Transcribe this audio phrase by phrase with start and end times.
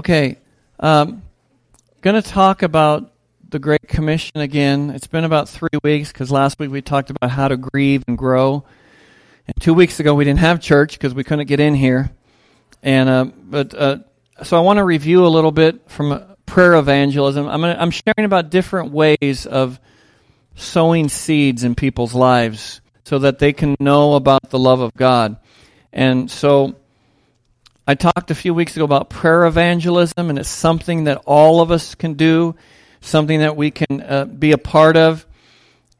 [0.00, 0.38] Okay,
[0.78, 1.20] um,
[2.00, 3.12] going to talk about
[3.46, 4.88] the Great Commission again.
[4.88, 8.16] It's been about three weeks because last week we talked about how to grieve and
[8.16, 8.64] grow,
[9.46, 12.10] and two weeks ago we didn't have church because we couldn't get in here.
[12.82, 13.98] And uh, but uh,
[14.42, 17.46] so I want to review a little bit from prayer evangelism.
[17.46, 19.78] I'm gonna, I'm sharing about different ways of
[20.54, 25.36] sowing seeds in people's lives so that they can know about the love of God.
[25.92, 26.76] And so
[27.90, 31.72] I talked a few weeks ago about prayer evangelism, and it's something that all of
[31.72, 32.54] us can do,
[33.00, 35.26] something that we can uh, be a part of.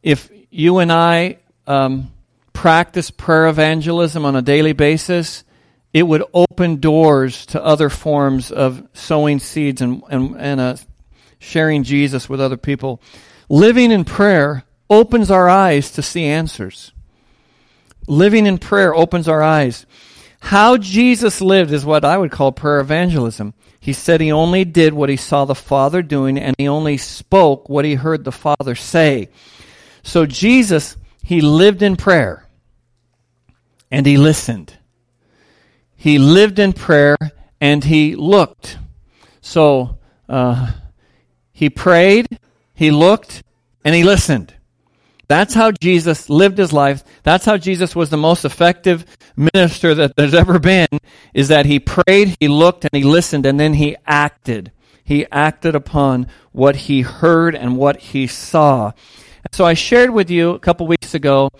[0.01, 2.13] If you and I um,
[2.53, 5.43] practice prayer evangelism on a daily basis,
[5.93, 10.77] it would open doors to other forms of sowing seeds and, and, and uh,
[11.41, 13.03] sharing Jesus with other people.
[13.49, 16.93] Living in prayer opens our eyes to see answers.
[18.07, 19.87] Living in prayer opens our eyes.
[20.41, 23.55] How Jesus lived is what I would call prayer evangelism.
[23.79, 27.69] He said he only did what he saw the Father doing and he only spoke
[27.69, 29.29] what he heard the Father say.
[30.03, 32.47] So Jesus, he lived in prayer
[33.91, 34.75] and he listened.
[35.95, 37.17] He lived in prayer
[37.61, 38.79] and he looked.
[39.43, 40.73] So uh,
[41.53, 42.27] he prayed,
[42.75, 43.43] he looked,
[43.85, 44.55] and he listened.
[45.31, 47.05] That's how Jesus lived his life.
[47.23, 49.07] That's how Jesus was the most effective
[49.37, 50.89] minister that there's ever been,
[51.33, 54.73] is that he prayed, he looked, and he listened, and then he acted.
[55.05, 58.91] He acted upon what he heard and what he saw.
[59.53, 61.51] So I shared with you a couple weeks ago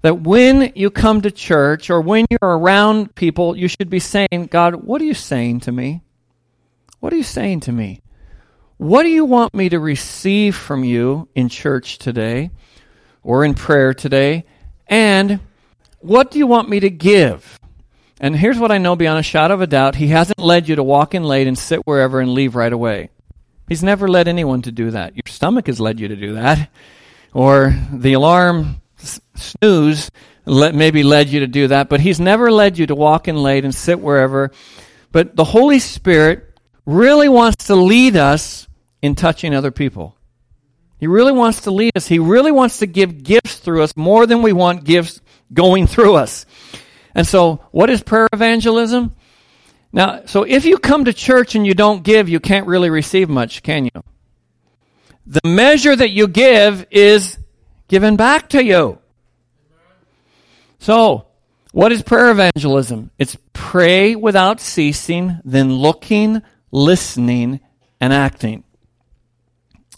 [0.00, 4.48] that when you come to church or when you're around people, you should be saying,
[4.50, 6.00] God, what are you saying to me?
[7.00, 8.00] What are you saying to me?
[8.78, 12.50] What do you want me to receive from you in church today?
[13.22, 14.44] Or in prayer today?
[14.86, 15.40] And
[16.00, 17.58] what do you want me to give?
[18.20, 20.76] And here's what I know beyond a shadow of a doubt He hasn't led you
[20.76, 23.10] to walk in late and sit wherever and leave right away.
[23.68, 25.14] He's never led anyone to do that.
[25.14, 26.70] Your stomach has led you to do that.
[27.32, 28.82] Or the alarm
[29.36, 30.10] snooze
[30.44, 31.88] maybe led you to do that.
[31.88, 34.50] But He's never led you to walk in late and sit wherever.
[35.12, 38.68] But the Holy Spirit really wants to lead us
[39.00, 40.16] in touching other people.
[41.00, 42.06] He really wants to lead us.
[42.06, 45.22] He really wants to give gifts through us more than we want gifts
[45.52, 46.44] going through us.
[47.14, 49.16] And so, what is prayer evangelism?
[49.92, 53.28] Now, so if you come to church and you don't give, you can't really receive
[53.28, 54.02] much, can you?
[55.26, 57.38] The measure that you give is
[57.88, 58.98] given back to you.
[60.78, 61.26] So,
[61.72, 63.10] what is prayer evangelism?
[63.18, 67.60] It's pray without ceasing, then looking, listening,
[68.00, 68.64] and acting.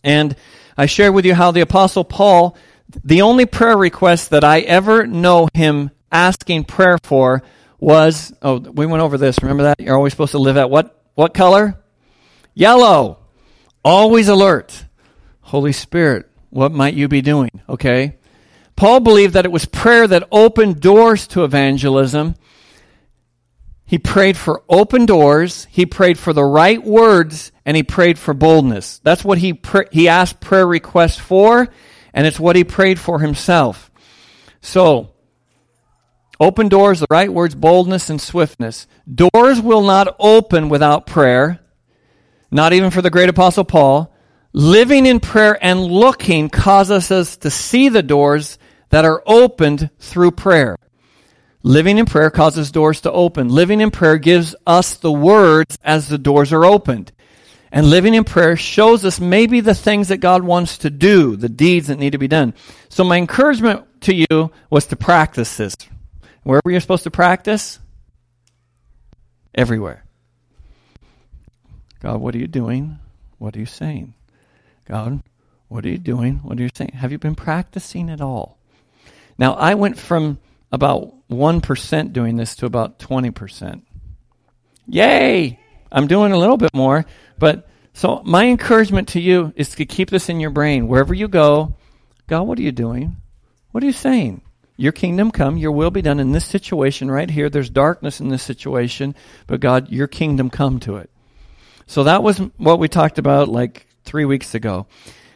[0.04, 0.36] And
[0.76, 2.56] I shared with you how the Apostle Paul,
[3.04, 7.42] the only prayer request that I ever know him asking prayer for
[7.78, 9.42] was, oh, we went over this.
[9.42, 9.80] Remember that?
[9.80, 11.82] You're always supposed to live at what, what color?
[12.54, 13.18] Yellow.
[13.84, 14.84] Always alert.
[15.40, 17.50] Holy Spirit, what might you be doing?
[17.68, 18.16] Okay?
[18.76, 22.36] Paul believed that it was prayer that opened doors to evangelism
[23.84, 28.32] he prayed for open doors, he prayed for the right words, and he prayed for
[28.32, 29.00] boldness.
[29.00, 31.68] That's what he, pr- he asked prayer requests for,
[32.14, 33.90] and it's what he prayed for himself.
[34.60, 35.12] So,
[36.40, 38.86] open doors, the right words, boldness, and swiftness.
[39.12, 41.60] Doors will not open without prayer,
[42.50, 44.14] not even for the great apostle Paul.
[44.54, 48.58] Living in prayer and looking causes us to see the doors
[48.90, 50.76] that are opened through prayer.
[51.62, 53.48] Living in prayer causes doors to open.
[53.48, 57.12] Living in prayer gives us the words as the doors are opened.
[57.70, 61.48] And living in prayer shows us maybe the things that God wants to do, the
[61.48, 62.52] deeds that need to be done.
[62.88, 65.74] So my encouragement to you was to practice this.
[66.42, 67.78] Wherever you're supposed to practice?
[69.54, 70.04] Everywhere.
[72.00, 72.98] God, what are you doing?
[73.38, 74.14] What are you saying?
[74.86, 75.22] God,
[75.68, 76.36] what are you doing?
[76.38, 76.92] What are you saying?
[76.94, 78.58] Have you been practicing at all?
[79.38, 80.38] Now, I went from
[80.72, 83.82] about 1% doing this to about 20%.
[84.88, 85.60] Yay!
[85.92, 87.04] I'm doing a little bit more.
[87.38, 90.88] But so my encouragement to you is to keep this in your brain.
[90.88, 91.76] Wherever you go,
[92.26, 93.16] God, what are you doing?
[93.70, 94.42] What are you saying?
[94.76, 97.50] Your kingdom come, your will be done in this situation right here.
[97.50, 99.14] There's darkness in this situation,
[99.46, 101.10] but God, your kingdom come to it.
[101.86, 104.86] So that was what we talked about like three weeks ago.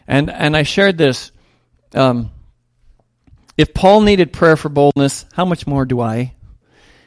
[0.09, 1.33] And, and I shared this.
[1.95, 2.31] Um,
[3.57, 6.35] if Paul needed prayer for boldness, how much more do I?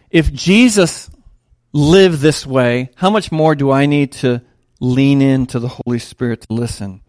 [0.09, 1.09] If Jesus
[1.71, 4.41] lived this way, how much more do I need to
[4.79, 7.01] lean into the Holy Spirit to listen?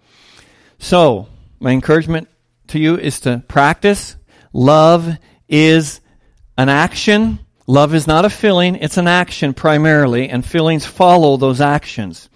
[0.78, 1.28] So,
[1.58, 2.28] my encouragement
[2.68, 4.16] to you is to practice.
[4.52, 5.16] Love
[5.48, 6.00] is
[6.56, 7.38] an action.
[7.70, 12.28] Love is not a feeling, it's an action primarily, and feelings follow those actions.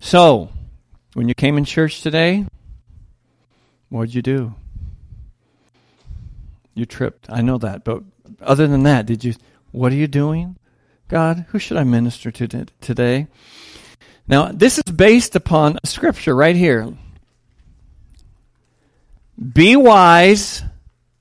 [0.00, 0.50] So,
[1.14, 2.44] when you came in church today,
[3.88, 4.54] what did you do?
[6.78, 7.26] You tripped.
[7.28, 7.82] I know that.
[7.82, 8.04] But
[8.40, 9.34] other than that, did you,
[9.72, 10.56] what are you doing?
[11.08, 13.26] God, who should I minister to today?
[14.28, 16.94] Now, this is based upon a scripture right here.
[19.52, 20.62] Be wise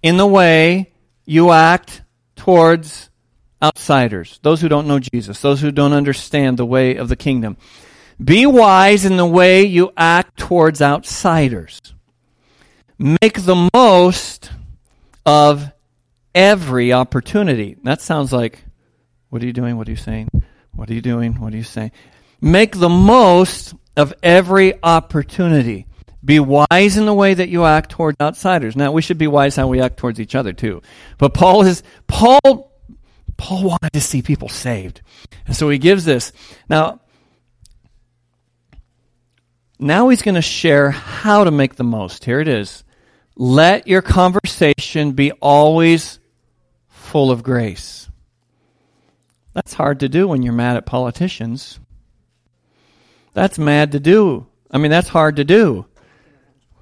[0.04, 0.92] in the way
[1.26, 2.04] you act
[2.36, 3.10] towards
[3.64, 7.58] outsiders, those who don't know Jesus, those who don't understand the way of the kingdom.
[8.24, 11.80] Be wise in the way you act towards outsiders.
[13.00, 14.52] Make the most
[15.28, 15.72] of
[16.34, 17.76] every opportunity.
[17.84, 18.64] That sounds like,
[19.30, 19.78] what are you doing?
[19.78, 20.30] What are you saying?
[20.74, 21.34] What are you doing?
[21.34, 21.92] What are you saying?
[22.42, 25.86] Make the most of every opportunity.
[26.24, 28.76] Be wise in the way that you act towards outsiders.
[28.76, 30.82] Now, we should be wise how we act towards each other too.
[31.18, 32.72] But Paul is, Paul
[33.38, 35.02] Paul wanted to see people saved.
[35.46, 36.32] And so he gives this.
[36.68, 37.02] Now,
[39.80, 42.26] now he's going to share how to make the most.
[42.26, 42.84] Here it is.
[43.40, 46.20] Let your conversation be always
[46.90, 48.10] full of grace.
[49.54, 51.80] That's hard to do when you're mad at politicians.
[53.34, 54.48] That's mad to do.
[54.72, 55.86] I mean, that's hard to do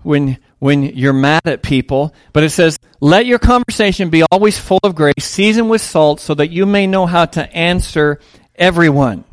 [0.03, 4.79] when when you're mad at people, but it says, let your conversation be always full
[4.81, 8.19] of grace, seasoned with salt, so that you may know how to answer
[8.55, 9.25] everyone.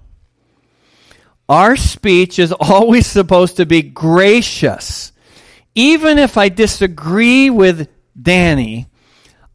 [1.49, 5.12] Our speech is always supposed to be gracious.
[5.75, 7.89] Even if I disagree with
[8.21, 8.89] Danny,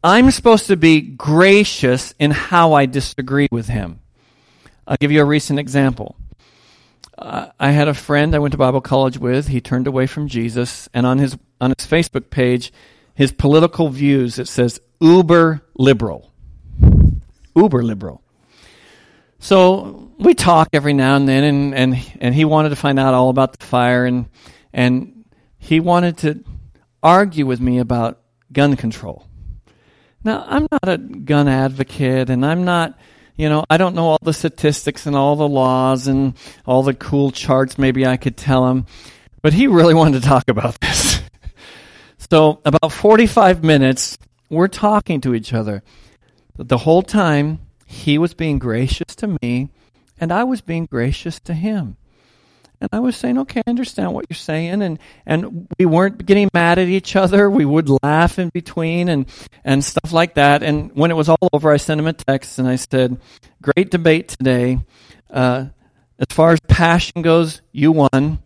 [0.02, 4.00] I'm supposed to be gracious in how I disagree with him.
[4.86, 6.16] I'll give you a recent example.
[7.16, 9.48] Uh, I had a friend I went to Bible college with.
[9.48, 12.72] He turned away from Jesus, and on his on his Facebook page
[13.18, 14.38] his political views.
[14.38, 16.32] It says uber liberal.
[17.56, 18.22] Uber liberal.
[19.40, 23.14] So we talk every now and then, and, and, and he wanted to find out
[23.14, 24.26] all about the fire, and,
[24.72, 25.17] and
[25.58, 26.44] he wanted to
[27.02, 28.20] argue with me about
[28.52, 29.26] gun control.
[30.24, 32.98] Now, I'm not a gun advocate, and I'm not,
[33.36, 36.34] you know, I don't know all the statistics and all the laws and
[36.66, 38.86] all the cool charts maybe I could tell him,
[39.42, 41.20] but he really wanted to talk about this.
[42.30, 44.18] So, about 45 minutes,
[44.50, 45.82] we're talking to each other.
[46.58, 49.70] The whole time, he was being gracious to me,
[50.20, 51.96] and I was being gracious to him.
[52.80, 54.82] And I was saying, okay, I understand what you're saying.
[54.82, 57.50] And, and we weren't getting mad at each other.
[57.50, 59.26] We would laugh in between and,
[59.64, 60.62] and stuff like that.
[60.62, 63.20] And when it was all over, I sent him a text and I said,
[63.60, 64.78] great debate today.
[65.28, 65.66] Uh,
[66.18, 68.38] as far as passion goes, you won.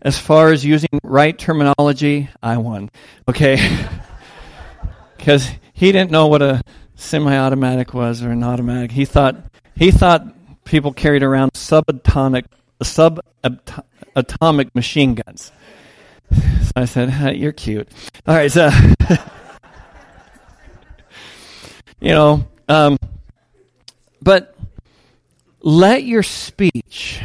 [0.00, 2.90] As far as using right terminology, I won.
[3.28, 3.86] Okay?
[5.16, 6.62] Because he didn't know what a
[6.94, 8.92] semi-automatic was or an automatic.
[8.92, 9.36] He thought
[9.74, 10.24] he thought
[10.64, 12.44] people carried around subatomic
[12.84, 15.52] subatomic machine guns.
[16.30, 17.88] So I said, hey, "You're cute."
[18.26, 18.68] All right, so
[22.00, 22.98] you know, um,
[24.20, 24.54] but
[25.60, 27.22] let your speech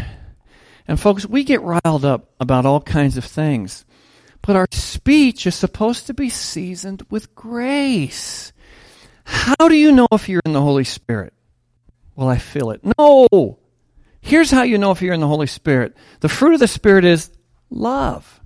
[0.87, 3.85] and folks, we get riled up about all kinds of things.
[4.41, 8.51] But our speech is supposed to be seasoned with grace.
[9.23, 11.33] How do you know if you're in the Holy Spirit?
[12.15, 12.81] Well, I feel it.
[12.97, 13.57] No!
[14.25, 15.97] Here's how you know if you're in the Holy Spirit.
[16.21, 17.29] The fruit of the Spirit is
[17.69, 18.39] love.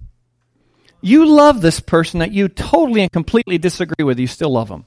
[1.01, 4.85] You love this person that you totally and completely disagree with, you still love them.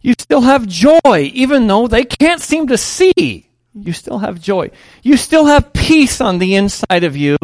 [0.00, 3.50] You still have joy, even though they can't seem to see.
[3.74, 4.70] You still have joy.
[5.02, 7.36] You still have peace on the inside of you,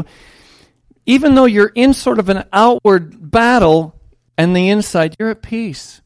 [1.05, 4.01] even though you're in sort of an outward battle,
[4.39, 6.01] and the inside, you're at peace.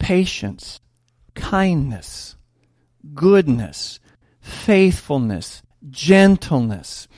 [0.00, 0.80] Patience,
[1.36, 2.34] kindness,
[3.14, 4.00] goodness,
[4.42, 7.08] faithfulness, gentleness.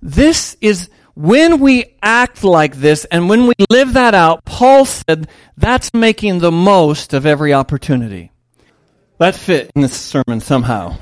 [0.00, 5.28] This is when we act like this and when we live that out, Paul said
[5.56, 8.30] that's making the most of every opportunity.
[9.18, 10.96] That fit in this sermon somehow.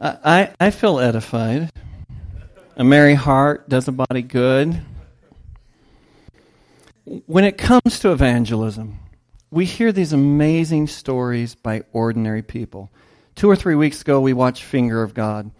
[0.00, 1.70] I, I feel edified.
[2.74, 4.80] A merry heart does a body good.
[7.26, 8.98] When it comes to evangelism,
[9.50, 12.90] we hear these amazing stories by ordinary people.
[13.34, 15.50] Two or three weeks ago, we watched Finger of God.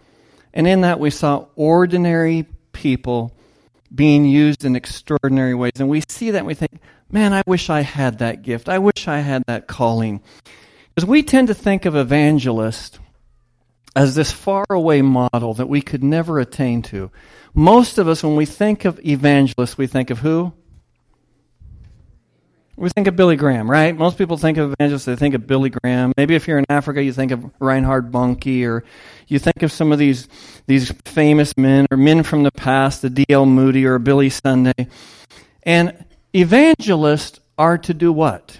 [0.53, 3.33] And in that, we saw ordinary people
[3.93, 5.73] being used in extraordinary ways.
[5.79, 6.79] And we see that and we think,
[7.11, 8.69] man, I wish I had that gift.
[8.69, 10.21] I wish I had that calling.
[10.95, 12.99] Because we tend to think of evangelists
[13.95, 17.11] as this faraway model that we could never attain to.
[17.53, 20.53] Most of us, when we think of evangelists, we think of who?
[22.81, 23.95] We think of Billy Graham, right?
[23.95, 26.13] Most people think of evangelists, they think of Billy Graham.
[26.17, 28.83] Maybe if you're in Africa, you think of Reinhard Bonnke, or
[29.27, 30.27] you think of some of these,
[30.65, 33.45] these famous men, or men from the past, the D.L.
[33.45, 34.87] Moody or Billy Sunday.
[35.61, 38.59] And evangelists are to do what?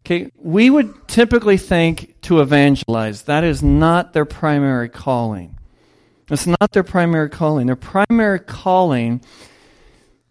[0.00, 3.22] Okay, we would typically think to evangelize.
[3.22, 5.58] That is not their primary calling.
[6.30, 7.66] It's not their primary calling.
[7.66, 9.20] Their primary calling,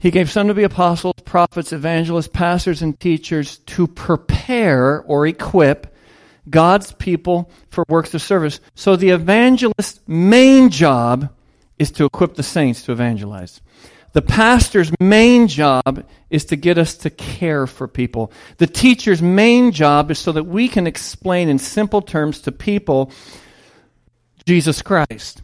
[0.04, 5.96] he gave some to be apostles, prophets, evangelists, pastors, and teachers to prepare or equip
[6.50, 8.60] God's people for works of service.
[8.76, 11.34] So the evangelist's main job
[11.80, 13.62] is to equip the saints to evangelize.
[14.12, 18.34] The pastor's main job is to get us to care for people.
[18.58, 23.10] The teacher's main job is so that we can explain in simple terms to people
[24.46, 25.44] Jesus Christ.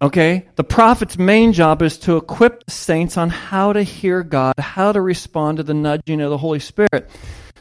[0.00, 0.48] Okay?
[0.56, 4.92] The prophet's main job is to equip the saints on how to hear God, how
[4.92, 7.10] to respond to the nudging of the Holy Spirit.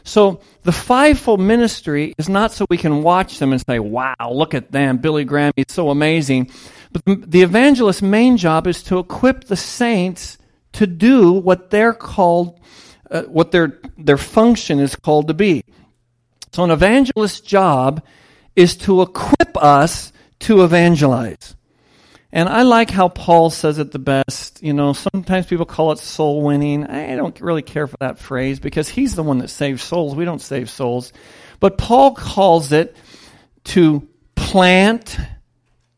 [0.04, 4.54] So the fivefold ministry is not so we can watch them and say, wow, look
[4.54, 5.00] at them.
[5.00, 6.50] Billy Graham, he's so amazing.
[6.94, 10.38] But the evangelist's main job is to equip the saints
[10.74, 12.60] to do what they're called,
[13.12, 15.66] uh, what their, their function is called to be.
[16.54, 18.02] So an evangelist's job
[18.56, 21.57] is to equip us to evangelize.
[22.32, 24.62] And I like how Paul says it the best.
[24.62, 26.86] You know, sometimes people call it soul winning.
[26.86, 30.16] I don't really care for that phrase because he's the one that saves souls.
[30.16, 31.14] We don't save souls.
[31.60, 32.96] But Paul calls it
[33.66, 35.18] to plant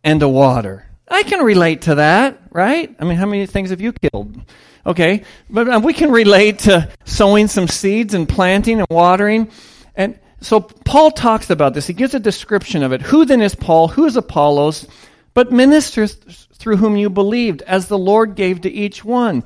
[0.04, 0.86] and to water.
[1.08, 2.96] I can relate to that, right?
[3.00, 4.40] I mean, how many things have you killed?
[4.86, 9.52] Okay, but uh, we can relate to sowing some seeds and planting and watering.
[9.96, 11.88] And so Paul talks about this.
[11.88, 13.02] He gives a description of it.
[13.02, 13.88] Who then is Paul?
[13.88, 14.88] Who is Apollos?
[15.34, 16.16] But ministers
[16.54, 19.44] through whom you believed, as the Lord gave to each one.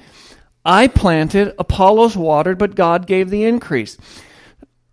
[0.66, 3.98] I planted, Apollos watered, but God gave the increase.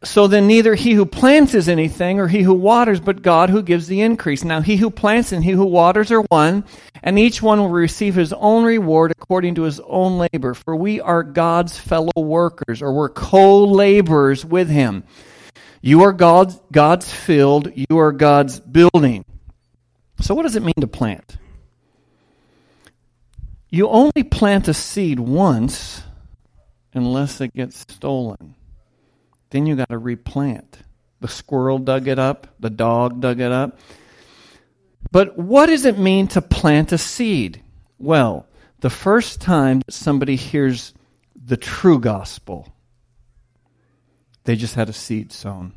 [0.02, 3.62] So then neither he who plants is anything or he who waters, but God who
[3.62, 4.42] gives the increase.
[4.44, 6.64] Now he who plants and he who waters are one,
[7.02, 10.54] and each one will receive his own reward according to his own labor.
[10.54, 15.04] For we are God's fellow workers, or we're co-laborers with him.
[15.82, 19.24] You are God's, God's field, you are God's building.
[20.20, 21.36] So what does it mean to plant?
[23.68, 26.02] You only plant a seed once
[26.92, 28.54] unless it gets stolen.
[29.50, 30.78] Then you got to replant.
[31.20, 33.78] The squirrel dug it up, the dog dug it up.
[35.12, 37.62] But what does it mean to plant a seed?
[37.98, 38.46] Well,
[38.80, 40.94] the first time somebody hears
[41.34, 42.72] the true gospel,
[44.44, 45.74] they just had a seed sown.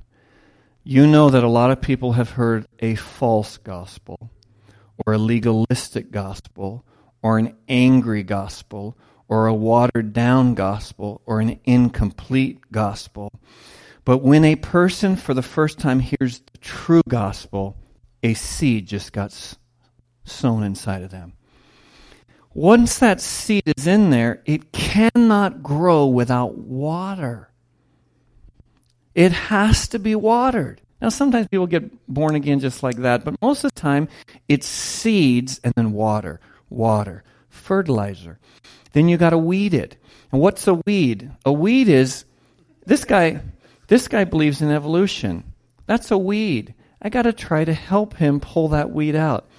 [0.84, 4.30] You know that a lot of people have heard a false gospel,
[5.06, 6.86] or a legalistic gospel,
[7.22, 8.98] or an angry gospel,
[9.28, 13.32] or a watered down gospel or an incomplete gospel.
[14.06, 17.76] But when a person for the first time hears the true gospel,
[18.22, 19.36] a seed just got
[20.24, 21.34] sown inside of them.
[22.54, 27.50] Once that seed is in there, it cannot grow without water.
[29.16, 30.80] It has to be watered.
[31.04, 34.08] Now, sometimes people get born again just like that, but most of the time,
[34.48, 38.40] it's seeds and then water, water, fertilizer.
[38.94, 39.98] Then you got to weed it.
[40.32, 41.30] And what's a weed?
[41.44, 42.24] A weed is
[42.86, 43.42] this guy.
[43.88, 45.44] This guy believes in evolution.
[45.88, 46.74] That's a weed.
[47.02, 49.50] I got to try to help him pull that weed out.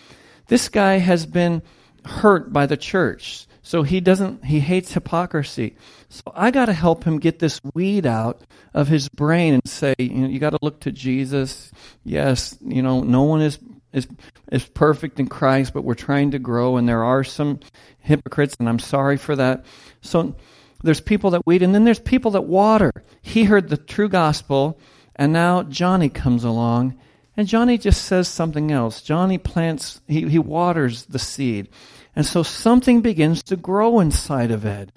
[0.46, 1.60] This guy has been
[2.06, 3.46] hurt by the church.
[3.64, 5.76] So he doesn't he hates hypocrisy.
[6.10, 8.42] So I got to help him get this weed out
[8.74, 11.72] of his brain and say, you know, you got to look to Jesus.
[12.04, 13.58] Yes, you know, no one is
[13.94, 14.06] is
[14.52, 17.58] is perfect in Christ, but we're trying to grow, and there are some
[18.00, 19.64] hypocrites, and I'm sorry for that.
[20.02, 20.36] So
[20.82, 22.92] there's people that weed, and then there's people that water.
[23.22, 24.78] He heard the true gospel,
[25.16, 26.98] and now Johnny comes along,
[27.34, 29.00] and Johnny just says something else.
[29.00, 31.70] Johnny plants, he, he waters the seed.
[32.16, 34.92] And so something begins to grow inside of Ed.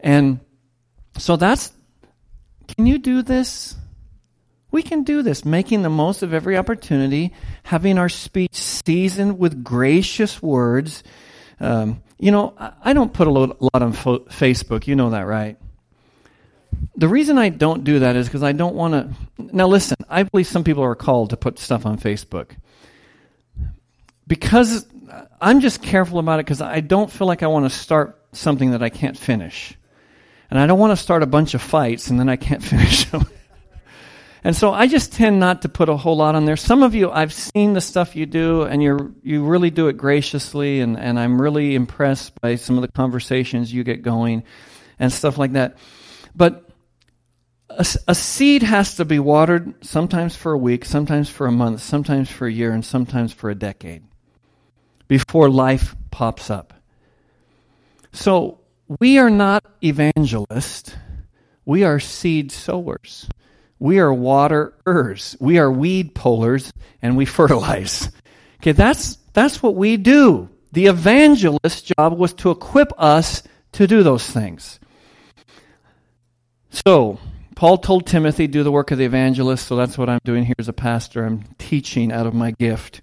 [0.00, 0.40] And
[1.16, 1.72] so that's,
[2.66, 3.76] can you do this?
[4.70, 9.64] We can do this, making the most of every opportunity, having our speech seasoned with
[9.64, 11.02] gracious words.
[11.58, 14.86] Um, you know, I don't put a lot on fo- Facebook.
[14.86, 15.56] You know that, right?
[16.96, 19.52] The reason I don't do that is because I don't want to.
[19.56, 22.50] Now, listen, I believe some people are called to put stuff on Facebook.
[24.26, 24.84] Because
[25.40, 28.72] I'm just careful about it because I don't feel like I want to start something
[28.72, 29.74] that I can't finish.
[30.50, 33.04] And I don't want to start a bunch of fights and then I can't finish
[33.06, 33.26] them.
[34.44, 36.56] And so I just tend not to put a whole lot on there.
[36.56, 39.96] Some of you, I've seen the stuff you do, and you you really do it
[39.96, 44.44] graciously, and, and I'm really impressed by some of the conversations you get going
[44.98, 45.76] and stuff like that.
[46.36, 46.70] But
[47.68, 51.82] a, a, seed has to be watered sometimes for a week, sometimes for a month,
[51.82, 54.07] sometimes for a year, and sometimes for a decade
[55.08, 56.74] before life pops up.
[58.12, 58.60] So
[59.00, 60.94] we are not evangelists,
[61.64, 63.28] we are seed sowers.
[63.80, 65.36] We are waterers.
[65.38, 68.10] We are weed pullers and we fertilize.
[68.60, 70.48] Okay, that's, that's what we do.
[70.72, 74.80] The evangelist's job was to equip us to do those things.
[76.70, 77.18] So,
[77.54, 79.66] Paul told Timothy, do the work of the evangelist.
[79.66, 81.24] So that's what I'm doing here as a pastor.
[81.24, 83.00] I'm teaching out of my gift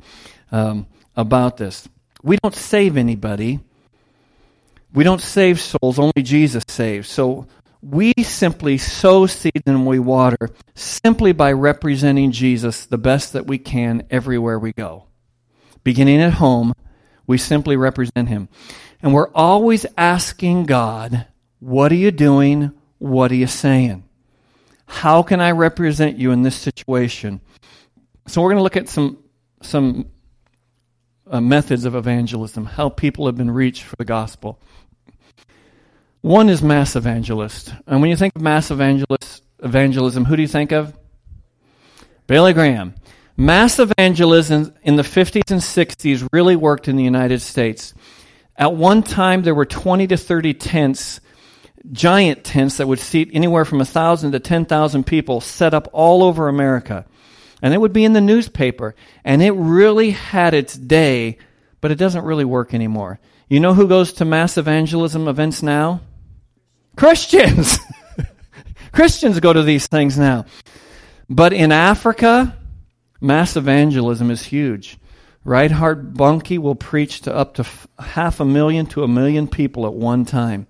[0.52, 1.88] um, about this.
[2.26, 3.60] We don't save anybody.
[4.92, 6.00] We don't save souls.
[6.00, 7.08] Only Jesus saves.
[7.08, 7.46] So
[7.84, 13.60] we simply sow seed and we water simply by representing Jesus the best that we
[13.60, 15.06] can everywhere we go.
[15.84, 16.74] Beginning at home,
[17.28, 18.50] we simply represent him.
[19.04, 21.28] And we're always asking God,
[21.60, 22.72] what are you doing?
[22.98, 24.04] What are you saying?
[24.88, 27.40] How can I represent you in this situation?
[28.26, 29.20] So we're going to look at some
[29.62, 30.08] some
[31.28, 34.60] uh, methods of evangelism, how people have been reached for the gospel.
[36.22, 37.74] One is mass evangelist.
[37.86, 40.98] And when you think of mass evangelist, evangelism, who do you think of?
[42.28, 42.96] Billy Graham.
[43.38, 47.94] Mass evangelism in the 50s and 60s really worked in the United States.
[48.56, 51.20] At one time, there were 20 to 30 tents,
[51.92, 56.48] giant tents that would seat anywhere from 1,000 to 10,000 people set up all over
[56.48, 57.06] America.
[57.62, 58.96] And it would be in the newspaper.
[59.24, 61.38] And it really had its day,
[61.82, 63.20] but it doesn't really work anymore.
[63.48, 66.02] You know who goes to mass evangelism events now?
[66.96, 67.78] Christians.
[68.92, 70.46] Christians go to these things now.
[71.30, 72.58] But in Africa,
[73.22, 74.98] mass evangelism is huge.
[75.44, 79.86] Reinhard Bonnke will preach to up to f- half a million to a million people
[79.86, 80.66] at one time,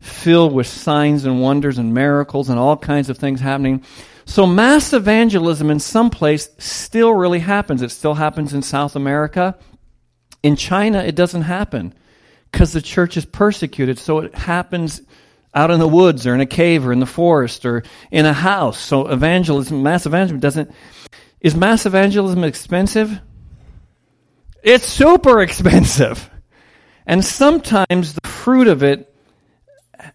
[0.00, 3.84] filled with signs and wonders and miracles and all kinds of things happening.
[4.26, 7.82] So mass evangelism in some place still really happens.
[7.82, 9.56] It still happens in South America.
[10.42, 11.94] In China, it doesn't happen
[12.50, 13.98] because the church is persecuted.
[13.98, 15.02] So it happens
[15.54, 18.32] out in the woods or in a cave or in the forest or in a
[18.32, 18.78] house.
[18.78, 20.70] So evangelism, mass evangelism doesn't.
[21.40, 23.20] Is mass evangelism expensive?
[24.62, 26.30] It's super expensive.
[27.06, 29.13] And sometimes the fruit of it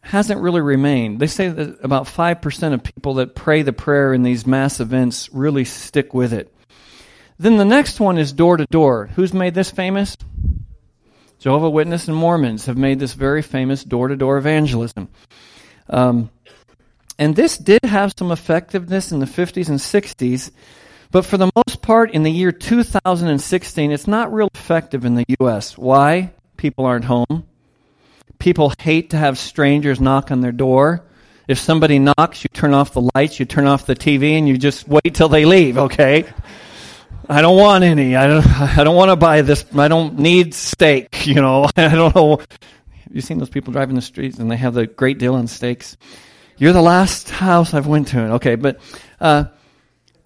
[0.10, 1.20] hasn't really remained.
[1.20, 5.30] They say that about 5% of people that pray the prayer in these mass events
[5.32, 6.52] really stick with it.
[7.38, 9.06] Then the next one is door to door.
[9.16, 10.18] Who's made this famous?
[11.38, 15.10] Jehovah Witness and Mormons have made this very famous door-to-door evangelism.
[15.88, 16.32] Um,
[17.20, 20.50] and this did have some effectiveness in the 50s and 60s,
[21.12, 25.26] but for the most part, in the year 2016, it's not real effective in the
[25.40, 25.78] U.S.
[25.78, 26.32] Why?
[26.58, 27.46] People aren't home.
[28.40, 31.06] People hate to have strangers knock on their door.
[31.48, 34.58] If somebody knocks, you turn off the lights, you turn off the TV, and you
[34.58, 36.26] just wait till they leave, okay?
[37.28, 38.16] I don't want any.
[38.16, 38.48] I don't.
[38.78, 39.64] I don't want to buy this.
[39.76, 41.08] I don't need steak.
[41.28, 41.68] You know.
[41.78, 42.38] I don't know.
[42.38, 45.48] Have you seen those people driving the streets and they have the great deal on
[45.48, 45.96] steaks?
[46.58, 48.34] You're the last house I've went to.
[48.34, 48.80] Okay, but
[49.20, 49.46] uh,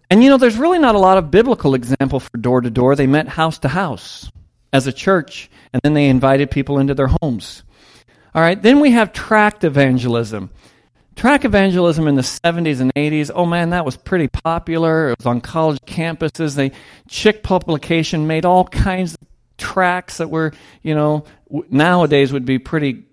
[0.10, 2.96] and you know, there's really not a lot of biblical example for door to door.
[2.96, 4.32] They met house to house
[4.72, 7.64] as a church, and then they invited people into their homes.
[8.36, 8.62] All right.
[8.62, 10.50] Then we have tract evangelism.
[11.16, 15.12] Tract evangelism in the 70s and 80s, oh man, that was pretty popular.
[15.12, 16.56] It was on college campuses.
[16.56, 16.72] They
[17.08, 21.26] Chick publication made all kinds of tracts that were, you know,
[21.70, 23.04] nowadays would be pretty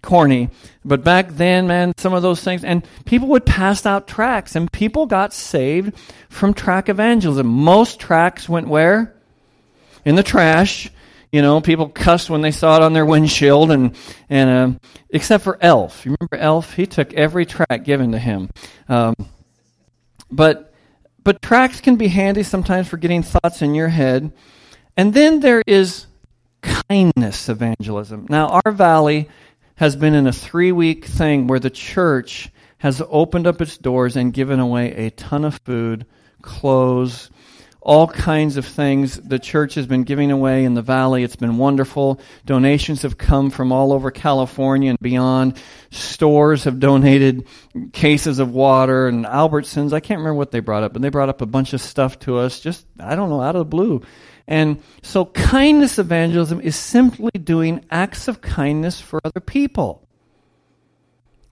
[0.00, 0.50] corny.
[0.84, 4.70] But back then, man, some of those things, and people would pass out tracts, and
[4.70, 5.94] people got saved
[6.28, 7.46] from tract evangelism.
[7.46, 9.14] Most tracts went where?
[10.04, 10.90] In the trash.
[11.30, 13.94] You know, people cussed when they saw it on their windshield, and
[14.30, 14.78] and uh,
[15.10, 16.06] except for Elf.
[16.06, 16.74] You remember Elf?
[16.74, 18.50] He took every tract given to him.
[18.88, 19.14] Um,
[20.30, 20.72] but
[21.22, 24.32] but tracts can be handy sometimes for getting thoughts in your head.
[24.96, 26.06] And then there is
[26.62, 28.26] kindness evangelism.
[28.28, 29.28] Now, our valley
[29.76, 34.16] has been in a three week thing where the church has opened up its doors
[34.16, 36.06] and given away a ton of food,
[36.42, 37.30] clothes,
[37.80, 41.22] all kinds of things the church has been giving away in the valley.
[41.22, 42.20] It's been wonderful.
[42.44, 45.56] Donations have come from all over California and beyond.
[45.90, 47.46] Stores have donated
[47.92, 49.92] cases of water and Albertsons.
[49.92, 52.18] I can't remember what they brought up, but they brought up a bunch of stuff
[52.20, 54.02] to us just, I don't know, out of the blue.
[54.48, 60.02] And so kindness evangelism is simply doing acts of kindness for other people.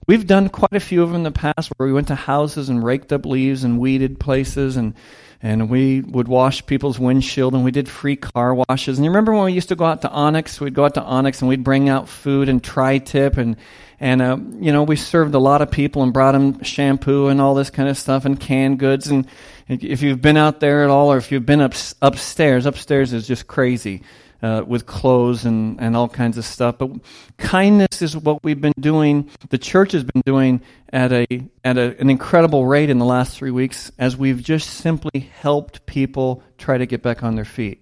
[0.07, 2.69] We've done quite a few of them in the past where we went to houses
[2.69, 4.95] and raked up leaves and weeded places and
[5.41, 8.97] and we would wash people's windshield and we did free car washes.
[8.97, 10.59] And you remember when we used to go out to Onyx?
[10.59, 13.55] We'd go out to Onyx and we'd bring out food and tri-tip and
[13.99, 17.41] and uh, you know we served a lot of people and brought them shampoo and
[17.41, 19.07] all this kind of stuff and canned goods.
[19.07, 19.27] And
[19.67, 23.27] if you've been out there at all, or if you've been up upstairs, upstairs is
[23.27, 24.03] just crazy
[24.41, 26.77] uh, with clothes and, and all kinds of stuff.
[26.77, 26.91] But
[27.37, 29.29] kindness is what we've been doing.
[29.49, 31.25] The church has been doing at a
[31.63, 35.85] at a, an incredible rate in the last three weeks, as we've just simply helped
[35.85, 37.81] people try to get back on their feet.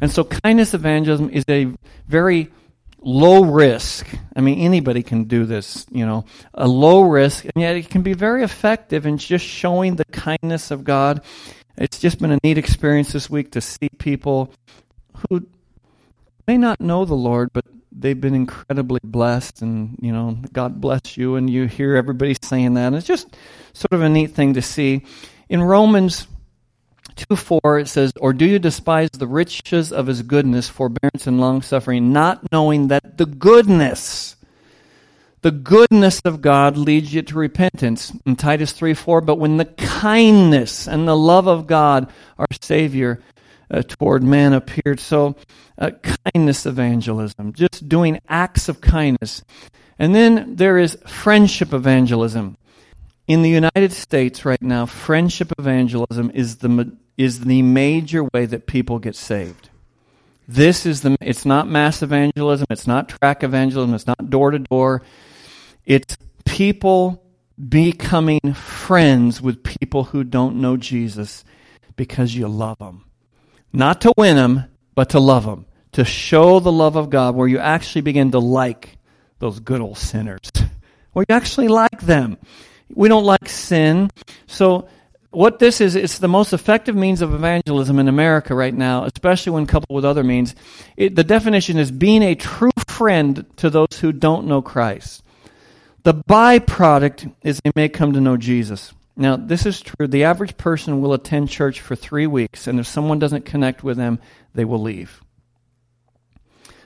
[0.00, 1.68] And so, kindness evangelism is a
[2.06, 2.50] very
[3.00, 4.06] low risk.
[4.34, 8.02] I mean, anybody can do this, you know, a low risk, and yet it can
[8.02, 11.22] be very effective in just showing the kindness of God.
[11.76, 14.52] It's just been a neat experience this week to see people
[15.28, 15.46] who
[16.46, 21.16] may not know the Lord, but they've been incredibly blessed, and you know, God bless
[21.16, 22.88] you, and you hear everybody saying that.
[22.88, 23.36] And it's just
[23.72, 25.02] sort of a neat thing to see.
[25.48, 26.26] In Romans
[27.16, 31.40] 2 4, it says, Or do you despise the riches of his goodness, forbearance, and
[31.40, 34.36] long suffering, not knowing that the goodness,
[35.42, 38.12] the goodness of God leads you to repentance?
[38.26, 43.22] In Titus 3 4, but when the kindness and the love of God, our Savior,
[43.74, 45.00] uh, toward man appeared.
[45.00, 45.36] So,
[45.78, 45.90] uh,
[46.24, 49.42] kindness evangelism, just doing acts of kindness.
[49.98, 52.56] And then there is friendship evangelism.
[53.26, 58.66] In the United States right now, friendship evangelism is the, is the major way that
[58.66, 59.70] people get saved.
[60.46, 64.58] This is the, it's not mass evangelism, it's not tract evangelism, it's not door to
[64.58, 65.02] door.
[65.86, 67.22] It's people
[67.68, 71.44] becoming friends with people who don't know Jesus
[71.96, 73.04] because you love them.
[73.74, 75.66] Not to win them, but to love them.
[75.92, 78.96] To show the love of God where you actually begin to like
[79.40, 80.40] those good old sinners.
[81.12, 82.38] Where you actually like them.
[82.92, 84.10] We don't like sin.
[84.48, 84.88] So
[85.30, 89.52] what this is, it's the most effective means of evangelism in America right now, especially
[89.52, 90.56] when coupled with other means.
[90.96, 95.22] It, the definition is being a true friend to those who don't know Christ.
[96.02, 98.92] The byproduct is they may come to know Jesus.
[99.16, 100.08] Now, this is true.
[100.08, 103.96] The average person will attend church for three weeks, and if someone doesn't connect with
[103.96, 104.18] them,
[104.54, 105.22] they will leave.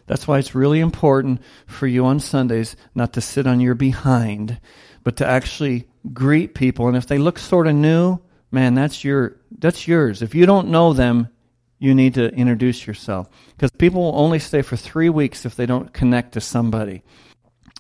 [0.06, 4.58] That's why it's really important for you on Sundays not to sit on your behind,
[5.04, 6.88] but to actually greet people.
[6.88, 8.18] And if they look sort of new,
[8.50, 10.22] man, that's your that's yours.
[10.22, 11.28] If you don't know them,
[11.78, 15.66] you need to introduce yourself because people will only stay for three weeks if they
[15.66, 17.02] don't connect to somebody.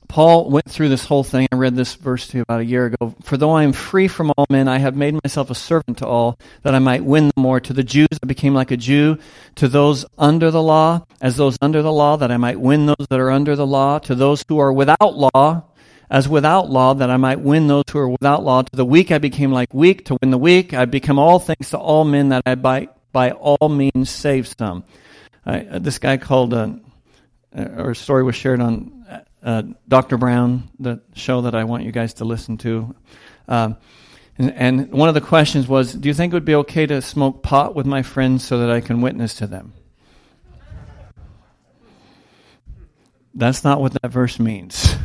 [0.08, 1.46] Paul went through this whole thing.
[1.52, 3.14] I read this verse to you about a year ago.
[3.22, 6.06] For though I am free from all men, I have made myself a servant to
[6.06, 7.60] all, that I might win them more.
[7.60, 9.18] To the Jews, I became like a Jew.
[9.56, 13.06] To those under the law, as those under the law, that I might win those
[13.10, 13.98] that are under the law.
[14.00, 15.64] To those who are without law,
[16.10, 18.62] as without law, that I might win those who are without law.
[18.62, 20.06] To the weak, I became like weak.
[20.06, 23.32] To win the weak, I become all things to all men, that I by, by
[23.32, 24.84] all means save some.
[25.44, 26.72] I, this guy called, uh,
[27.54, 28.97] or a story was shared on
[29.42, 30.16] uh, Dr.
[30.16, 32.94] Brown, the show that I want you guys to listen to.
[33.46, 33.76] Um,
[34.36, 37.02] and, and one of the questions was Do you think it would be okay to
[37.02, 39.72] smoke pot with my friends so that I can witness to them?
[43.34, 44.96] That's not what that verse means.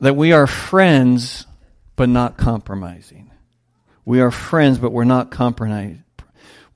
[0.00, 1.46] that we are friends,
[1.96, 3.30] but not compromising.
[4.04, 6.04] We are friends, but we're not compromising.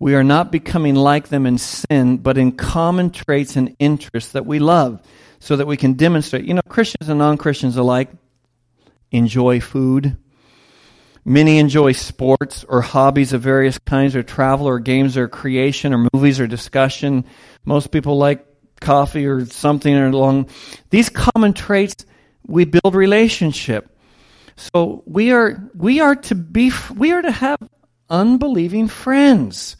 [0.05, 4.45] We are not becoming like them in sin, but in common traits and interests that
[4.45, 5.01] we love,
[5.40, 6.45] so that we can demonstrate.
[6.45, 8.11] You know, Christians and non Christians alike
[9.12, 10.19] enjoy food.
[11.25, 16.07] Many enjoy sports or hobbies of various kinds, or travel, or games, or creation, or
[16.12, 17.25] movies, or discussion.
[17.64, 18.45] Most people like
[18.83, 20.51] coffee or something along
[20.90, 22.05] these common traits.
[22.47, 23.88] We build relationship.
[24.57, 27.57] So we are we are to be we are to have
[28.11, 29.79] unbelieving friends.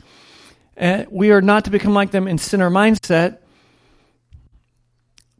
[0.77, 3.39] And we are not to become like them in sinner mindset.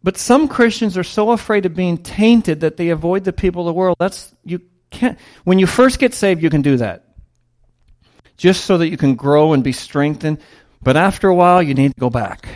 [0.03, 3.67] But some Christians are so afraid of being tainted that they avoid the people of
[3.67, 3.97] the world.
[3.99, 7.05] That's you can't when you first get saved you can do that.
[8.37, 10.39] Just so that you can grow and be strengthened.
[10.83, 12.49] But after a while you need to go back.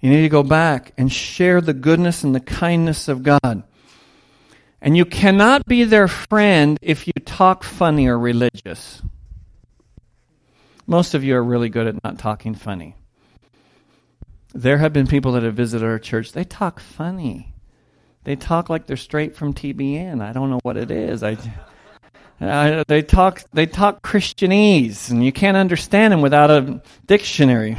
[0.00, 3.64] You need to go back and share the goodness and the kindness of God.
[4.80, 9.00] And you cannot be their friend if you talk funny or religious.
[10.86, 12.96] Most of you are really good at not talking funny.
[14.54, 16.32] There have been people that have visited our church.
[16.32, 17.54] They talk funny.
[18.24, 20.22] They talk like they're straight from TBN.
[20.22, 21.22] I don't know what it is.
[21.22, 21.36] I,
[22.40, 27.76] I, they talk they talk Christianese, and you can't understand them without a dictionary.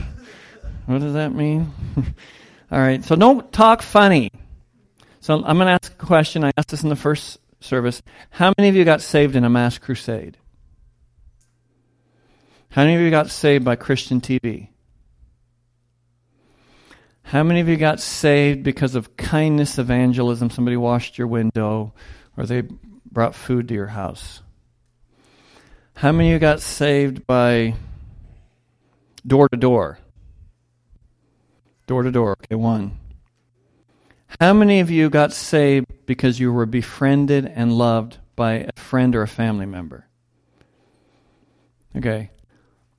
[0.85, 1.71] What does that mean?
[2.71, 4.31] All right, so don't talk funny.
[5.21, 6.43] So I'm going to ask a question.
[6.43, 8.01] I asked this in the first service.
[8.29, 10.37] How many of you got saved in a mass crusade?
[12.73, 14.69] How many of you got saved by Christian TV?
[17.21, 20.49] How many of you got saved because of kindness evangelism?
[20.49, 21.93] Somebody washed your window
[22.35, 22.63] or they
[23.11, 24.41] brought food to your house.
[25.97, 27.75] How many of you got saved by
[29.27, 29.99] door to door?
[31.85, 32.31] Door to door.
[32.43, 32.97] Okay, one.
[34.41, 39.15] How many of you got saved because you were befriended and loved by a friend
[39.15, 40.07] or a family member?
[41.95, 42.31] Okay.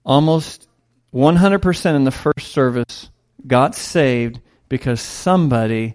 [0.04, 0.68] Almost
[1.14, 3.10] 100% in the first service
[3.46, 5.94] got saved because somebody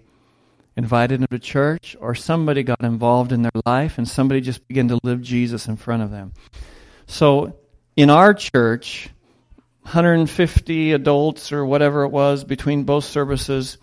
[0.76, 4.88] invited them to church or somebody got involved in their life and somebody just began
[4.88, 6.32] to live Jesus in front of them.
[7.06, 7.58] So
[7.96, 9.10] in our church,
[9.82, 13.78] 150 adults or whatever it was between both services,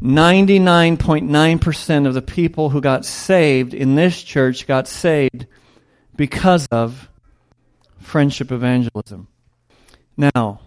[0.00, 5.46] 99.9% of the people who got saved in this church got saved
[6.16, 7.10] because of
[8.00, 9.28] friendship evangelism.
[10.16, 10.60] Now,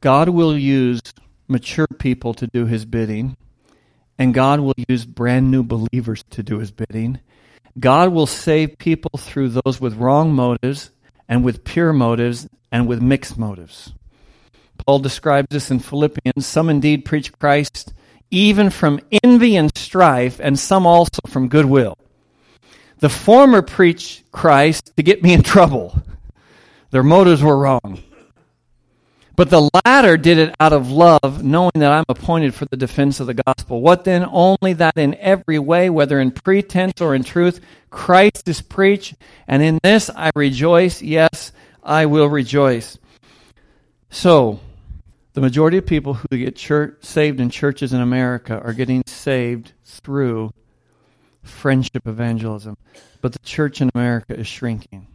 [0.00, 1.00] God will use
[1.48, 3.36] mature people to do his bidding
[4.18, 7.18] and God will use brand new believers to do his bidding.
[7.78, 10.90] God will save people through those with wrong motives
[11.28, 13.92] and with pure motives and with mixed motives.
[14.86, 16.46] Paul describes this in Philippians.
[16.46, 17.94] Some indeed preach Christ
[18.30, 21.98] even from envy and strife, and some also from goodwill.
[23.00, 26.00] The former preach Christ to get me in trouble.
[26.90, 28.02] Their motives were wrong.
[29.34, 33.18] But the latter did it out of love, knowing that I'm appointed for the defense
[33.18, 33.80] of the gospel.
[33.80, 34.26] What then?
[34.30, 39.14] Only that in every way, whether in pretense or in truth, Christ is preached,
[39.48, 41.00] and in this I rejoice.
[41.00, 42.98] Yes, I will rejoice.
[44.10, 44.60] So,
[45.32, 49.72] the majority of people who get church, saved in churches in America are getting saved
[49.84, 50.52] through
[51.42, 52.76] friendship evangelism.
[53.22, 55.06] But the church in America is shrinking.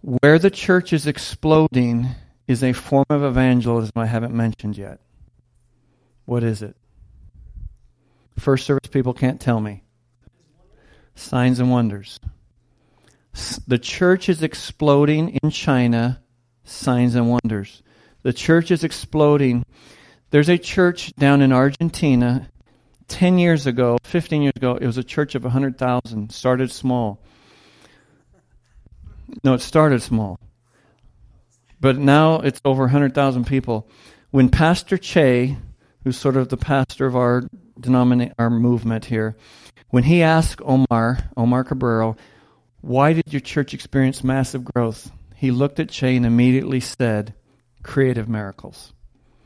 [0.00, 2.14] Where the church is exploding
[2.46, 5.00] is a form of evangelism I haven't mentioned yet.
[6.24, 6.76] What is it?
[8.38, 9.82] First service people can't tell me.
[11.14, 12.18] Signs and wonders.
[13.66, 16.22] The church is exploding in China,
[16.64, 17.82] signs and wonders.
[18.22, 19.64] The church is exploding.
[20.30, 22.48] There's a church down in Argentina
[23.08, 27.20] 10 years ago, 15 years ago, it was a church of 100,000, started small.
[29.42, 30.38] No, it started small.
[31.84, 33.86] But now it's over 100,000 people.
[34.30, 35.54] When Pastor Che,
[36.02, 37.42] who's sort of the pastor of our
[37.78, 39.36] denominate our movement here,
[39.90, 42.16] when he asked Omar, Omar Cabrero,
[42.80, 45.12] why did your church experience massive growth?
[45.36, 47.34] He looked at Che and immediately said,
[47.82, 48.94] creative miracles.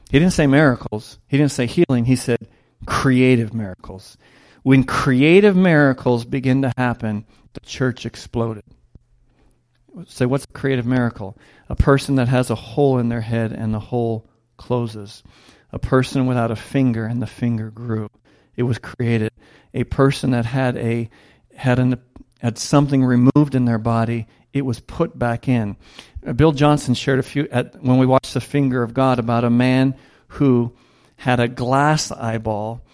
[0.09, 1.19] He didn't say miracles.
[1.27, 2.05] He didn't say healing.
[2.05, 2.47] He said
[2.87, 4.17] creative miracles.
[4.63, 8.63] When creative miracles begin to happen, the church exploded.
[10.07, 11.37] Say, what's a creative miracle?
[11.69, 15.23] A person that has a hole in their head and the hole closes.
[15.73, 18.09] A person without a finger and the finger grew.
[18.57, 19.33] It was created.
[19.75, 21.09] A person that had a
[21.55, 22.01] had an
[22.41, 25.77] had something removed in their body, it was put back in.
[26.27, 29.45] Uh, Bill Johnson shared a few at, when we watched The Finger of God about
[29.45, 29.95] a man
[30.29, 30.75] who
[31.17, 32.85] had a glass eyeball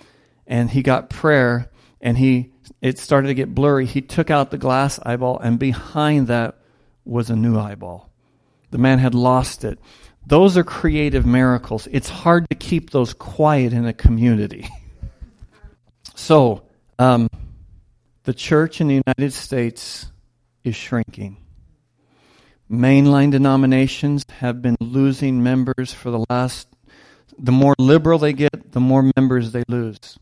[0.46, 3.86] and he got prayer and he it started to get blurry.
[3.86, 6.58] He took out the glass eyeball and behind that
[7.04, 8.10] was a new eyeball.
[8.70, 9.78] The man had lost it.
[10.26, 11.86] Those are creative miracles.
[11.90, 14.68] It's hard to keep those quiet in a community.
[16.14, 16.62] so,
[16.98, 17.28] um,
[18.24, 20.10] the church in the United States
[20.64, 21.36] is shrinking.
[22.70, 26.66] Mainline denominations have been losing members for the last,
[27.38, 30.18] the more liberal they get, the more members they lose.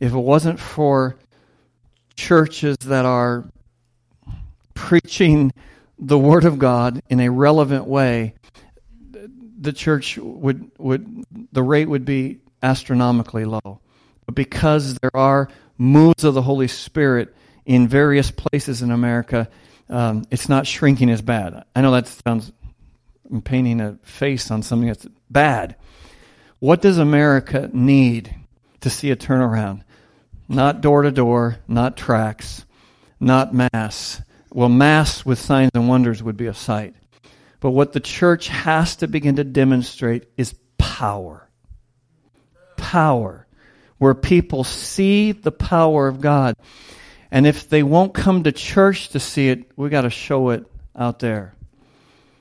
[0.00, 1.18] If it wasn't for
[2.16, 3.44] churches that are
[4.74, 5.52] preaching
[5.98, 8.34] the Word of God in a relevant way,
[9.60, 13.80] the church would, would the rate would be astronomically low.
[14.26, 19.48] But because there are moves of the Holy Spirit in various places in America,
[19.88, 21.64] um, it's not shrinking as bad.
[21.76, 22.52] I know that sounds
[23.32, 25.76] I'm painting a face on something that's bad.
[26.58, 28.34] What does America need
[28.80, 29.82] to see a turnaround?
[30.48, 32.66] Not door to door, not tracts,
[33.18, 34.20] not mass.
[34.54, 36.94] Well, Mass with signs and wonders would be a sight.
[37.60, 41.48] But what the church has to begin to demonstrate is power.
[42.76, 43.46] Power.
[43.98, 46.56] Where people see the power of God.
[47.30, 50.66] And if they won't come to church to see it, we got to show it
[50.94, 51.54] out there.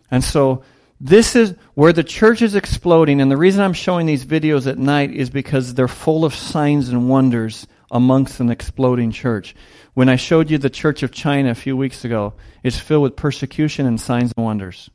[0.09, 0.63] And so
[0.99, 3.21] this is where the church is exploding.
[3.21, 6.89] And the reason I'm showing these videos at night is because they're full of signs
[6.89, 9.55] and wonders amongst an exploding church.
[9.93, 13.15] When I showed you the Church of China a few weeks ago, it's filled with
[13.15, 14.89] persecution and signs and wonders.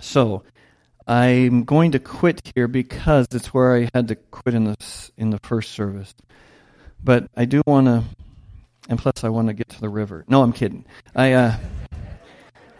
[0.00, 0.42] So,
[1.06, 4.76] I'm going to quit here because it's where I had to quit in the
[5.16, 6.14] in the first service.
[7.02, 8.04] But I do want to,
[8.88, 10.24] and plus I want to get to the river.
[10.28, 10.84] No, I'm kidding.
[11.14, 11.56] I uh,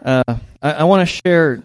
[0.03, 1.63] uh, I, I want to share.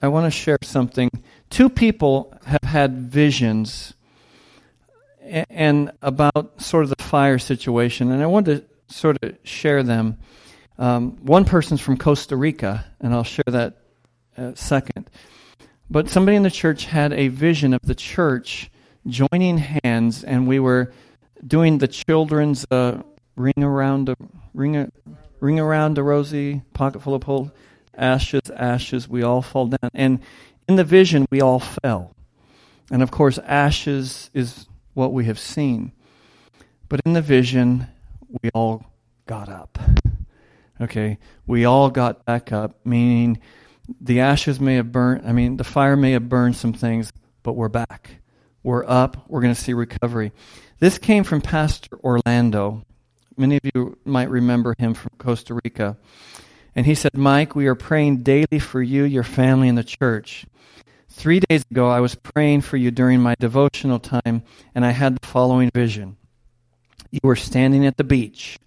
[0.00, 1.10] I want to share something.
[1.50, 3.94] Two people have had visions,
[5.26, 10.18] and, about sort of the fire situation, and I want to sort of share them.
[10.78, 13.78] Um, one person's from Costa Rica, and I'll share that
[14.36, 15.10] uh, second.
[15.90, 18.70] But somebody in the church had a vision of the church
[19.06, 20.92] joining hands, and we were
[21.46, 23.02] doing the children's uh,
[23.36, 24.16] ring around a
[24.52, 24.90] ring,
[25.40, 27.50] ring around a rosy pocket full of gold,
[27.96, 29.08] ashes, ashes.
[29.08, 30.20] We all fall down, and
[30.68, 32.14] in the vision we all fell,
[32.90, 35.92] and of course ashes is what we have seen,
[36.88, 37.86] but in the vision
[38.42, 38.84] we all
[39.26, 39.78] got up.
[40.80, 43.38] Okay, we all got back up, meaning
[44.00, 47.52] the ashes may have burnt, I mean, the fire may have burned some things, but
[47.52, 48.16] we're back.
[48.62, 49.28] We're up.
[49.28, 50.32] We're going to see recovery.
[50.80, 52.82] This came from Pastor Orlando.
[53.36, 55.96] Many of you might remember him from Costa Rica.
[56.74, 60.46] And he said, Mike, we are praying daily for you, your family, and the church.
[61.16, 64.42] Three days ago, I was praying for you during my devotional time,
[64.74, 66.18] and I had the following vision.
[67.10, 68.58] You were standing at the beach,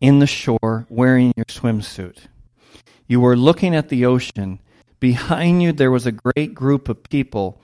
[0.00, 2.20] in the shore, wearing your swimsuit.
[3.06, 4.60] You were looking at the ocean.
[4.98, 7.60] Behind you, there was a great group of people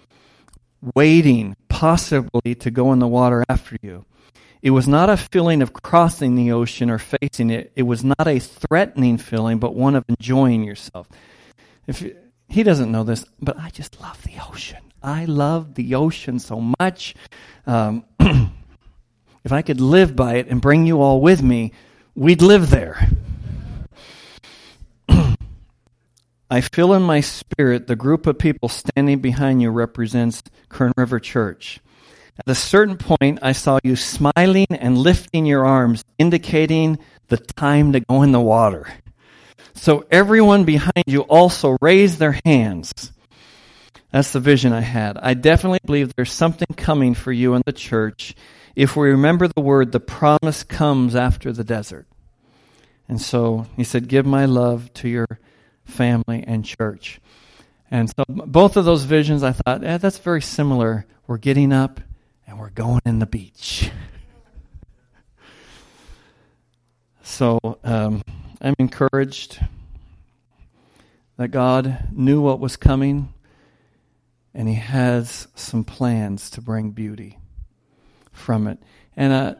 [0.94, 4.04] waiting, possibly, to go in the water after you.
[4.60, 7.72] It was not a feeling of crossing the ocean or facing it.
[7.74, 11.08] It was not a threatening feeling, but one of enjoying yourself.
[11.86, 12.04] If
[12.48, 14.82] he doesn't know this, but I just love the ocean.
[15.02, 17.14] I love the ocean so much.
[17.66, 18.04] Um,
[19.44, 21.72] if I could live by it and bring you all with me,
[22.14, 23.08] we'd live there.
[26.50, 31.20] I feel in my spirit the group of people standing behind you represents Kern River
[31.20, 31.80] Church.
[32.38, 37.92] At a certain point, I saw you smiling and lifting your arms, indicating the time
[37.92, 38.88] to go in the water.
[39.72, 43.12] So everyone behind you also raised their hands.
[44.12, 45.16] That's the vision I had.
[45.18, 48.34] I definitely believe there's something coming for you in the church
[48.76, 52.06] if we remember the word, the promise comes after the desert.
[53.08, 55.26] And so he said, Give my love to your
[55.84, 57.20] family, and church.
[57.90, 61.06] And so both of those visions, I thought, eh, that's very similar.
[61.26, 62.00] We're getting up
[62.46, 63.90] and we're going in the beach.
[67.22, 68.22] so um,
[68.64, 69.60] I'm encouraged
[71.36, 73.34] that God knew what was coming
[74.54, 77.38] and He has some plans to bring beauty
[78.32, 78.78] from it.
[79.18, 79.54] And uh,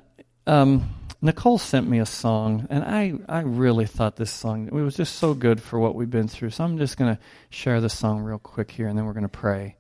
[0.47, 4.97] um, Nicole sent me a song, and I, I really thought this song it was
[4.97, 6.51] just so good for what we've been through.
[6.51, 9.25] So I'm just going to share the song real quick here, and then we're going
[9.25, 9.77] to pray.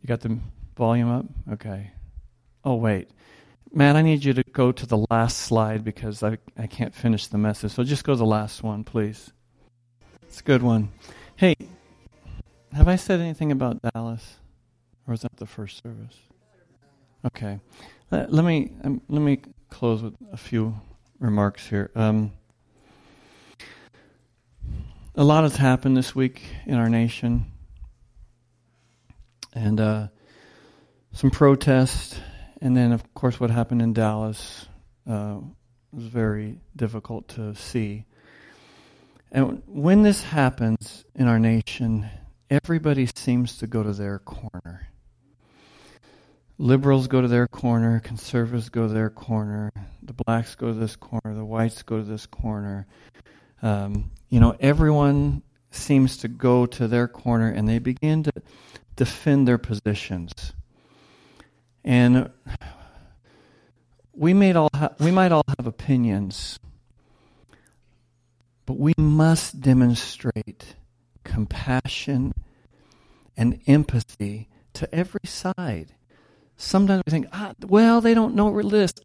[0.00, 0.38] You got the
[0.74, 1.26] volume up?
[1.52, 1.90] Okay.
[2.64, 3.10] Oh, wait.
[3.76, 7.26] Matt, I need you to go to the last slide because I, I can't finish
[7.26, 7.72] the message.
[7.72, 9.30] So just go to the last one, please.
[10.22, 10.92] It's a good one.
[11.36, 11.56] Hey,
[12.72, 14.36] have I said anything about Dallas?
[15.06, 16.16] Or was that the first service?
[17.26, 17.60] Okay.
[18.10, 20.80] Let, let me um, let me close with a few
[21.18, 21.90] remarks here.
[21.94, 22.32] Um,
[25.14, 27.44] a lot has happened this week in our nation,
[29.52, 30.08] and uh,
[31.12, 32.18] some protests,
[32.60, 34.66] and then, of course, what happened in Dallas
[35.08, 35.38] uh,
[35.92, 38.04] was very difficult to see.
[39.30, 42.08] And when this happens in our nation,
[42.48, 44.88] everybody seems to go to their corner.
[46.58, 49.70] Liberals go to their corner, conservatives go to their corner,
[50.02, 52.86] the blacks go to this corner, the whites go to this corner.
[53.60, 58.32] Um, you know, everyone seems to go to their corner and they begin to
[58.94, 60.32] defend their positions.
[61.86, 62.30] And
[64.12, 66.58] we might all ha- we might all have opinions,
[68.66, 70.74] but we must demonstrate
[71.22, 72.32] compassion
[73.36, 75.94] and empathy to every side.
[76.56, 78.48] Sometimes we think, ah, well, they don't know.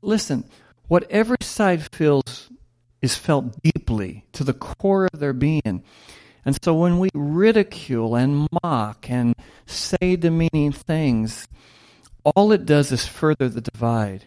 [0.02, 0.50] Listen,
[0.88, 2.50] what every side feels
[3.02, 5.84] is felt deeply to the core of their being.
[6.44, 9.36] And so when we ridicule and mock and
[9.68, 11.48] say demeaning things,
[12.24, 14.26] all it does is further the divide.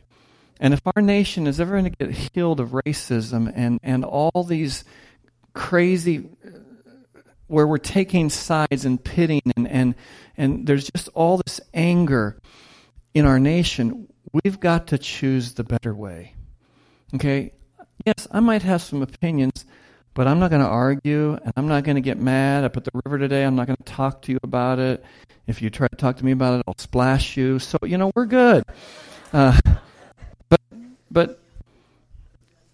[0.60, 4.44] And if our nation is ever going to get healed of racism and, and all
[4.44, 4.84] these
[5.52, 6.28] crazy,
[7.46, 9.94] where we're taking sides and pitting and, and,
[10.36, 12.38] and there's just all this anger
[13.14, 16.34] in our nation, we've got to choose the better way.
[17.14, 17.52] Okay?
[18.04, 19.64] Yes, I might have some opinions,
[20.14, 22.64] But I'm not going to argue, and I'm not going to get mad.
[22.64, 25.04] I put the river today, I'm not going to talk to you about it.
[25.46, 27.58] If you try to talk to me about it, I'll splash you.
[27.58, 28.64] So, you know, we're good.
[29.32, 29.58] Uh,
[30.48, 30.60] but,
[31.10, 31.40] but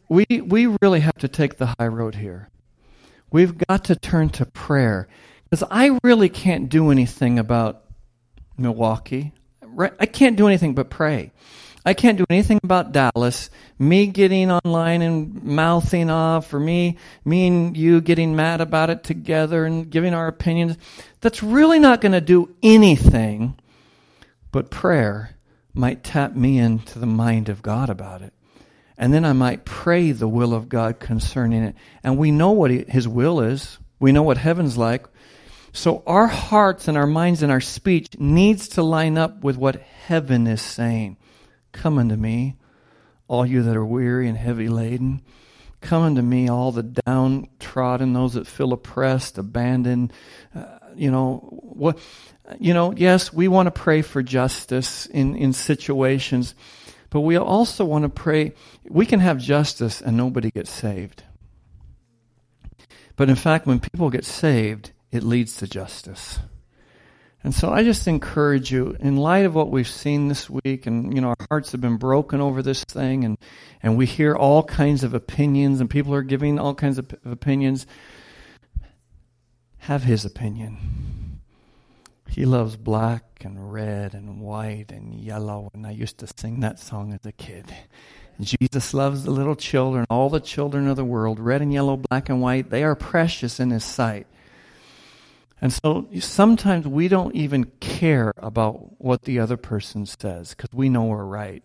[0.08, 2.48] we, we really have to take the high road here.
[3.32, 5.08] We've got to turn to prayer.
[5.48, 7.84] Because I really can't do anything about
[8.56, 9.32] Milwaukee.
[9.78, 11.32] I can't do anything but pray.
[11.84, 13.48] I can't do anything about Dallas.
[13.78, 19.02] Me getting online and mouthing off, or me, me and you getting mad about it
[19.02, 20.76] together and giving our opinions.
[21.20, 23.58] That's really not going to do anything.
[24.52, 25.36] But prayer
[25.72, 28.34] might tap me into the mind of God about it.
[28.98, 31.74] And then I might pray the will of God concerning it.
[32.02, 33.78] And we know what His will is.
[33.98, 35.06] We know what heaven's like.
[35.72, 39.76] So our hearts and our minds and our speech needs to line up with what
[39.76, 41.16] heaven is saying.
[41.72, 42.56] Come unto me,
[43.28, 45.22] all you that are weary and heavy laden.
[45.80, 50.12] Come unto me, all the downtrodden, those that feel oppressed, abandoned.
[50.54, 50.64] Uh,
[50.94, 51.98] you know what?
[52.58, 56.54] You know, yes, we want to pray for justice in in situations,
[57.08, 58.52] but we also want to pray.
[58.88, 61.22] We can have justice and nobody gets saved.
[63.16, 66.40] But in fact, when people get saved, it leads to justice.
[67.42, 71.14] And so I just encourage you, in light of what we've seen this week, and
[71.14, 73.38] you know, our hearts have been broken over this thing, and,
[73.82, 77.86] and we hear all kinds of opinions, and people are giving all kinds of opinions.
[79.78, 81.40] Have his opinion.
[82.28, 86.78] He loves black and red and white and yellow, and I used to sing that
[86.78, 87.74] song as a kid.
[88.40, 92.28] Jesus loves the little children, all the children of the world, red and yellow, black
[92.28, 92.70] and white.
[92.70, 94.26] They are precious in his sight.
[95.60, 100.88] And so sometimes we don't even care about what the other person says because we
[100.88, 101.62] know we're right.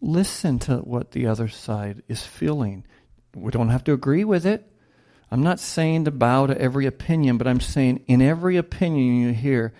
[0.00, 2.84] Listen to what the other side is feeling.
[3.34, 4.68] We don't have to agree with it.
[5.30, 9.32] I'm not saying to bow to every opinion, but I'm saying in every opinion you
[9.32, 9.72] hear,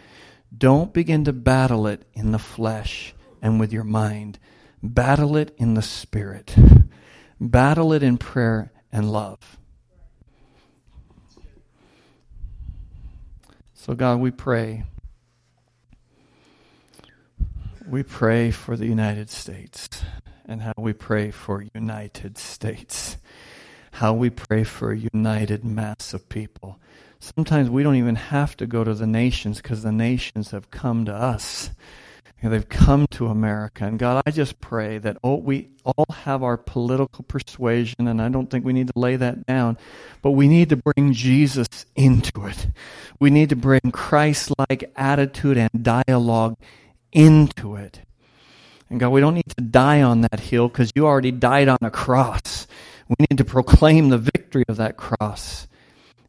[0.57, 4.39] don't begin to battle it in the flesh and with your mind.
[4.83, 6.55] Battle it in the spirit.
[7.41, 9.59] Battle it in prayer and love.
[13.85, 14.85] So, God, we pray.
[17.85, 19.89] We pray for the United States
[20.47, 23.17] and how we pray for United States.
[23.91, 26.79] How we pray for a united mass of people.
[27.19, 31.05] Sometimes we don't even have to go to the nations because the nations have come
[31.07, 31.71] to us
[32.51, 33.85] they've come to America.
[33.85, 38.29] And God, I just pray that oh, we all have our political persuasion, and I
[38.29, 39.79] don't think we need to lay that down,
[40.23, 42.67] but we need to bring Jesus into it.
[43.21, 46.57] We need to bring Christ like attitude and dialogue
[47.13, 48.01] into it.
[48.91, 51.79] And God, we don't need to die on that hill because you already died on
[51.81, 52.67] a cross.
[53.09, 55.67] We need to proclaim the victory of that cross.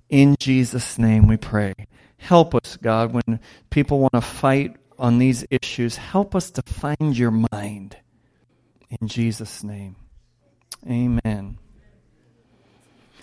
[0.09, 1.73] In Jesus' name we pray.
[2.17, 3.39] Help us, God, when
[3.69, 5.97] people want to fight on these issues.
[5.97, 7.97] Help us to find your mind.
[9.01, 9.95] In Jesus' name.
[10.87, 11.57] Amen.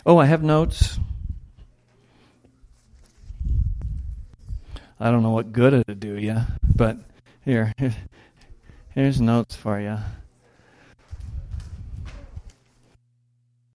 [0.05, 0.99] Oh, I have notes.
[4.99, 6.37] I don't know what good it'll do you,
[6.75, 6.97] but
[7.45, 7.75] here,
[8.95, 9.99] here's notes for you.